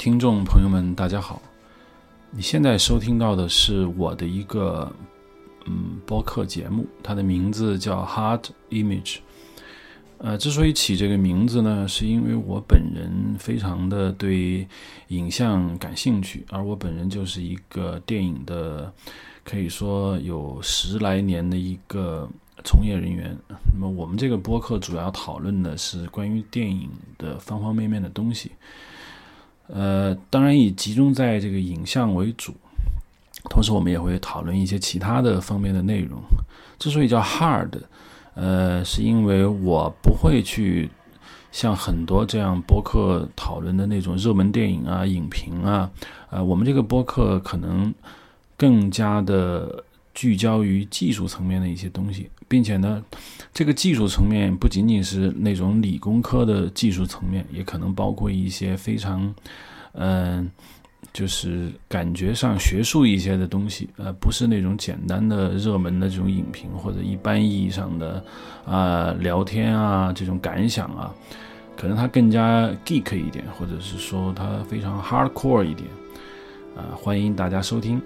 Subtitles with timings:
[0.00, 1.42] 听众朋友们，大家好！
[2.30, 4.90] 你现在收听到的是我的一个
[5.66, 9.18] 嗯播客节目，它的名字叫 Hard Image。
[10.16, 14.66] 呃，之所以起这个名字呢，是因为我本人非常的对
[15.08, 18.90] 影像感兴趣，而我本人就是一个电影的，
[19.44, 22.26] 可以说有十来年的一个
[22.64, 23.36] 从业人员。
[23.74, 26.88] 那么我们这个播客主要讨论的是关于电影
[27.18, 28.50] 的方方面面的东西，
[29.72, 32.54] 呃，当然以集中在这个影像为主，
[33.48, 36.20] 同时我们也会讨论一些其他的方面的内容。
[36.78, 37.70] 之所以叫 Hard。
[38.34, 40.88] 呃，是因为我不会去
[41.50, 45.90] 像很多这样播客讨论的那种热门电影啊、影评啊，
[46.30, 47.92] 呃，我们这个播客可能
[48.56, 49.84] 更加的
[50.20, 53.02] 聚焦于技术层面的一些东西，并且呢，
[53.54, 59.34] 这个技术层面不仅仅是那种理工科的技术层面，也可能包括一些非常，
[59.92, 60.50] 嗯。
[61.14, 68.22] 就是感觉上学术一些的东西，呃，不是那种简单的热门的这种影评，或者一般意义上的
[68.66, 71.12] 啊聊天啊这种感想啊，
[71.76, 75.88] 可能它更加 geek 一点，或者是说它非常 hardcore 一点，
[76.76, 78.00] 啊，欢迎大家收听。